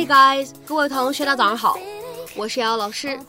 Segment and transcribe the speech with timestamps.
[0.00, 1.78] Hey guys，各位同学，大家早上好，
[2.34, 3.20] 我是瑶老师，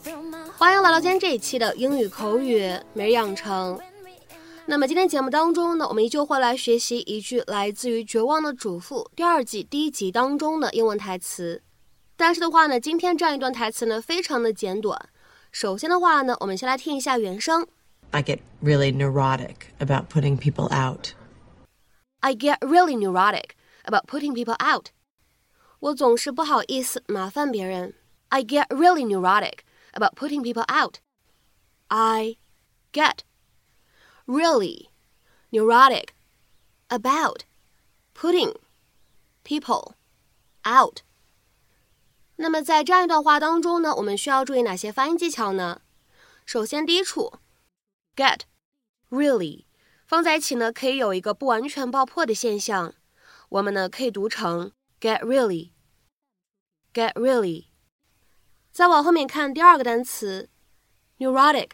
[0.56, 3.78] 欢迎来到今天这一期的英语口语每日养成。
[4.64, 11.62] 那么今天节目当中呢，我们依旧会来学习一句来自于《绝望的主妇》第二季第一集当中的英文台词。
[12.16, 14.98] 但是的话呢，今天这样一段台词呢，非常的简短。
[15.50, 17.66] 首先的话呢，我们先来听一下原声。
[18.12, 21.08] I get really neurotic about putting people out.
[22.20, 23.50] I get really neurotic
[23.84, 24.86] about putting people out.
[25.81, 27.93] 我总是不好意思麻烦别人。
[28.29, 29.59] I get really neurotic
[29.93, 30.97] about putting people out.
[31.87, 32.37] I
[32.91, 33.19] get
[34.25, 34.89] really
[35.51, 36.09] neurotic
[36.89, 37.43] about
[38.13, 38.55] putting
[39.43, 39.93] people
[40.63, 41.01] out.
[42.35, 45.81] 那么在这样一段话当中呢，我们需要注意哪些发音技巧呢？
[46.45, 47.33] 首先，第一处，
[48.15, 48.41] get
[49.09, 49.65] really
[50.05, 52.93] 放在一起呢，可以有一个不完全爆破的现象。
[53.49, 55.21] 我们呢可以读成 get
[56.94, 57.66] Get really。
[58.70, 60.50] 再往后面看第二个单词
[61.18, 61.70] ，neurotic。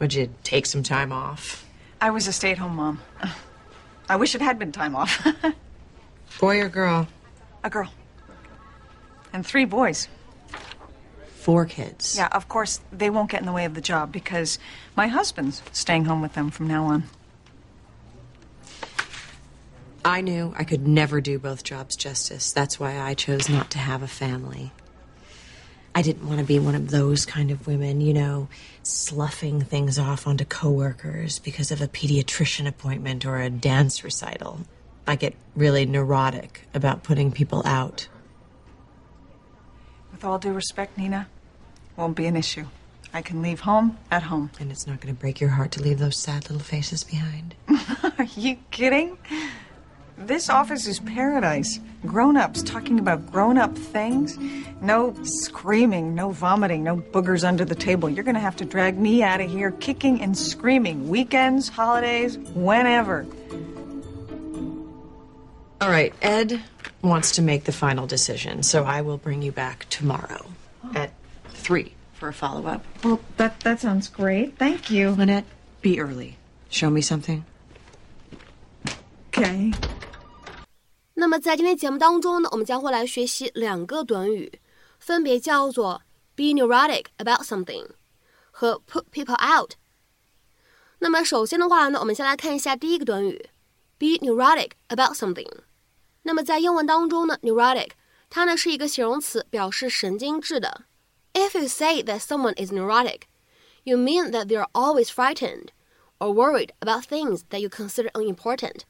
[0.00, 1.64] Would you take some time off?
[2.00, 2.98] I was a stay at home mom.
[4.08, 5.24] I wish it had been time off.
[6.40, 7.06] Boy or girl?
[7.62, 7.88] A girl.
[9.33, 10.07] And three boys.
[11.27, 12.15] Four kids.
[12.17, 14.59] Yeah, of course, they won't get in the way of the job because
[14.95, 17.03] my husband's staying home with them from now on.
[20.03, 22.51] I knew I could never do both jobs justice.
[22.51, 24.71] That's why I chose not to have a family.
[25.93, 28.47] I didn't want to be one of those kind of women, you know,
[28.83, 34.61] sloughing things off onto coworkers because of a pediatrician appointment or a dance recital.
[35.07, 38.07] I get really neurotic about putting people out.
[40.19, 41.29] With all due respect, Nina,
[41.95, 42.65] won't be an issue.
[43.13, 44.51] I can leave home at home.
[44.59, 47.55] And it's not going to break your heart to leave those sad little faces behind.
[48.17, 49.17] Are you kidding?
[50.17, 51.79] This office is paradise.
[52.05, 54.37] Grown ups talking about grown up things.
[54.81, 58.09] No screaming, no vomiting, no boogers under the table.
[58.09, 61.07] You're going to have to drag me out of here kicking and screaming.
[61.07, 63.25] Weekends, holidays, whenever.
[65.79, 66.61] All right, Ed
[67.02, 70.46] wants to make the final decision, so I will bring you back tomorrow
[70.94, 71.10] at
[71.48, 72.82] 3 for a follow up.
[73.02, 74.56] Well, that, that sounds great.
[74.58, 75.10] Thank you.
[75.10, 75.44] Lynette,
[75.82, 76.36] be early.
[76.70, 77.44] Show me something.
[79.28, 79.72] Okay.
[81.14, 84.60] 那么在今天节目当中呢，我们将会来学习两个短语，
[84.98, 86.02] 分别叫做
[86.34, 87.90] be neurotic about something
[88.50, 89.74] 和 put people out。
[90.98, 93.50] 那么首先的话呢，我们先来看一下第一个短语
[93.98, 95.50] be neurotic about something。
[96.23, 97.91] 那么在英文当中呢，neurotic
[98.29, 100.85] 它呢是一个形容词，表示神经质的。
[101.33, 103.21] If you say that someone is neurotic,
[103.83, 105.69] you mean that they are always frightened
[106.17, 108.81] or worried about things that you consider unimportant.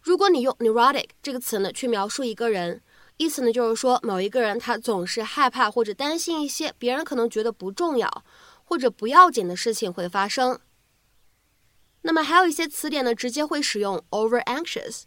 [0.00, 2.82] 如果你用 neurotic 这个词呢去描述一个人，
[3.18, 8.24] 意思呢就是说某一个人他总是害怕或者担心一些别人可能觉得不重要
[8.64, 10.58] 或者不要紧的事情会发生。
[12.00, 15.02] 那么还有一些词典呢直接会使用 over anxious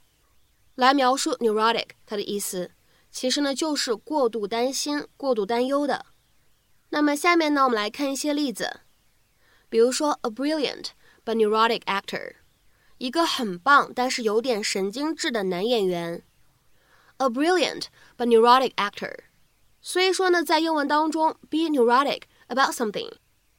[0.75, 2.72] 来描述 neurotic，它的意思
[3.10, 6.06] 其实呢就是过度担心、过度担忧的。
[6.89, 8.81] 那么下面呢我们来看一些例子，
[9.69, 10.88] 比如说 a brilliant
[11.25, 12.36] but neurotic actor。
[12.98, 16.24] 一个很棒但是有点神经质的男演员
[17.18, 17.88] ，a brilliant
[18.18, 19.13] but neurotic actor。
[19.81, 23.12] 所以说呢，在英文当中，be neurotic about something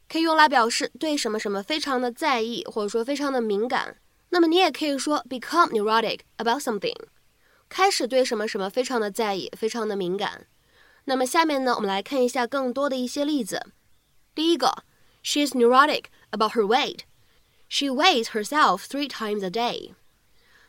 [0.08, 3.98] 可以用来表示对什么什么非常的在意，或者说非常的敏感。
[4.29, 6.95] 那么你也可以说 become neurotic about something，
[7.67, 10.47] 开始对什么什么非常的在意，非常的敏感。
[11.05, 13.71] 那么下面呢，我们来看一下更多的一些例子。
[14.33, 14.83] 第一个，
[15.23, 16.99] She's neurotic about her weight.
[17.67, 19.93] She weighs herself three times a day.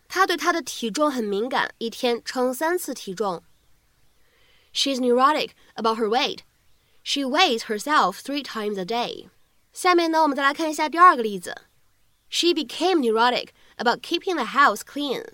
[0.09, 3.43] 她对她的体重很敏感，一天称三次体重。
[4.75, 6.41] She's neurotic about her weight.
[7.05, 9.29] She weighs herself three times a day.
[9.73, 11.62] 下面呢，我们再来看一下第二个例子。
[12.29, 15.25] She became neurotic about keeping the house clean.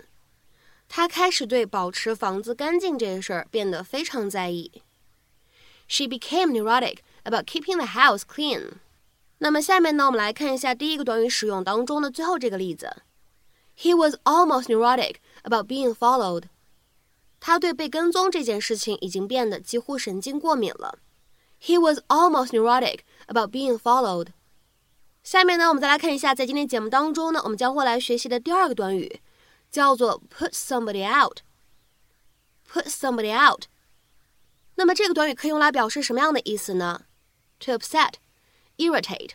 [0.87, 4.83] 她开始对保持房子干净这事儿变得非常在意。
[5.87, 8.73] She became neurotic about keeping the house clean.
[9.37, 13.03] 那么下面呢，我们来看一下第一个短语使用当中的最后这个例子。
[13.77, 16.43] He was almost neurotic about being followed.
[17.39, 20.99] 他对被跟踪这件事情已经变得几乎神经过敏了。
[21.61, 24.27] He was almost neurotic about being followed.
[25.24, 29.22] 下面呢，我们再来看一下，在今天节目当中呢，我们将会来学习的第二个短语，
[29.70, 31.38] 叫做 put somebody out。
[32.70, 33.64] put somebody out。
[34.74, 37.04] 那么这个短语可以用来表示什么样的意思呢
[37.60, 38.14] ？To upset,
[38.76, 39.30] irritate,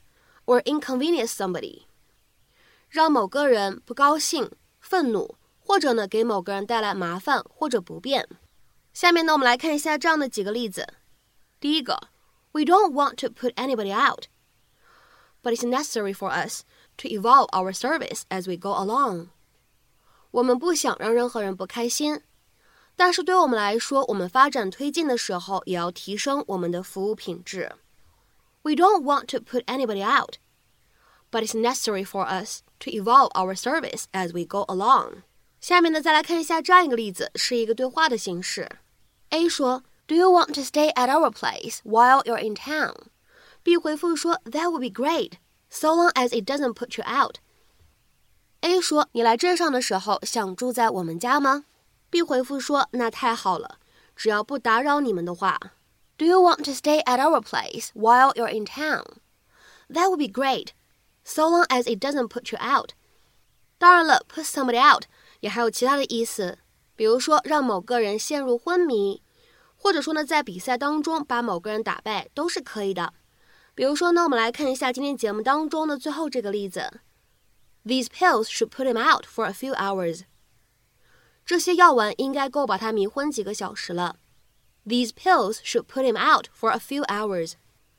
[0.46, 1.84] or inconvenience somebody，
[2.90, 8.30] 让某个人不高兴、愤怒，或者呢给某个人带来麻烦或者不便。
[8.94, 10.94] 下面呢，我们来看一下这样的几个例子。
[11.60, 12.10] 第一个
[12.52, 14.26] ，We don't want to put anybody out,
[15.43, 16.63] but it's necessary for us
[16.97, 19.29] to evolve our service as we go along。
[20.31, 22.23] 我们不想让任何人不开心。
[22.97, 27.73] 但是对我们来说，我们发展推进的时候，也要提升我们的服务品质。
[28.63, 30.37] We don't want to put anybody out,
[31.31, 35.23] but it's necessary for us to evolve our service as we go along.
[35.61, 38.69] 下面呢，再来看一下这样一个例子，是一个对话的形式。
[39.31, 42.95] A 说，Do you want to stay at our place while you're in town?
[43.70, 45.34] B 回复说，That would be great,
[45.70, 47.36] so long as it doesn't put you out.
[48.62, 51.66] A 说，你来镇上的时候想住在我们家吗
[52.10, 53.78] ？B 回复说：“那太好了，
[54.16, 55.60] 只要不打扰你们的话。
[56.18, 59.04] ”Do you want to stay at our place while you're in town?
[59.88, 60.70] That would be great,
[61.24, 62.94] so long as it doesn't put you out.
[63.78, 65.04] 当然了，put somebody out
[65.42, 66.58] 也还有其他的意思，
[66.96, 69.22] 比如说让某个人陷入昏迷，
[69.78, 73.14] 或者说呢在比赛当中把某个人打败都是可以的。
[73.80, 77.00] 比如说呢，我们来看一下今天节目当中的最后这个例子
[77.86, 80.24] ：These pills should put him out for a few hours.
[81.46, 84.18] 这些药丸应该够把他迷昏几个小时了。
[84.86, 87.54] These pills should put him out for a few hours。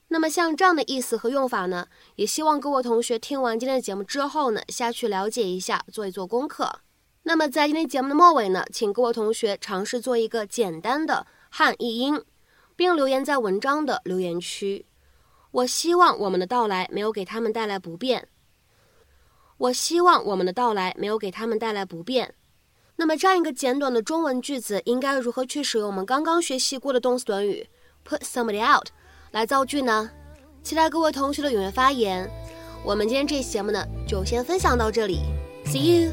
[0.09, 1.87] 那么像这样的意思和用法呢，
[2.17, 6.81] 也希望各位同学听完今天的节目之后呢，下去了解一下，做一做功课。
[7.23, 12.23] 那么在今天节目的末尾呢，请各位同学尝试做一个简单的汉译英，
[12.77, 14.85] 并留言在文章的留言区。
[15.51, 18.29] 我希望我们的到来没有给他们带来不便。
[19.59, 22.35] 我希望我们的到来没有给他们带来不便。
[22.97, 27.69] 那么这样一个简短的中文句子，应该如何去使用我们刚刚学习过的动词短语
[28.07, 28.89] put somebody out
[29.31, 30.11] 来造句呢？
[30.63, 32.31] 期待各位同学的踊跃发言。
[32.85, 35.21] 我们今天这期节目呢，就先分享到这里
[35.67, 36.13] ，See you。